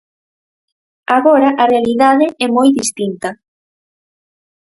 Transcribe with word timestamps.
Agora 1.17 1.49
a 1.63 1.65
realidade 1.73 2.25
é 2.45 2.47
moi 2.55 2.69
distinta. 2.79 3.29